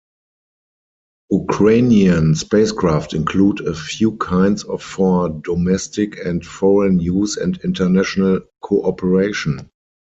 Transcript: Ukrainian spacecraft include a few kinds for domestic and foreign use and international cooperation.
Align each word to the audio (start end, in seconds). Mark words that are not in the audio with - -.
Ukrainian 1.31 2.33
spacecraft 2.33 3.13
include 3.13 3.59
a 3.59 3.75
few 3.75 4.17
kinds 4.17 4.63
for 4.79 5.29
domestic 5.29 6.17
and 6.25 6.43
foreign 6.43 6.99
use 6.99 7.37
and 7.37 7.59
international 7.63 8.39
cooperation. 8.61 9.69